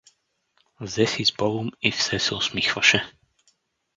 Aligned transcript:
Взе 0.79 1.05
си 1.11 1.23
сбогом 1.29 1.69
и 1.81 1.91
все 1.91 2.19
се 2.19 2.35
усмихваше. 2.35 3.03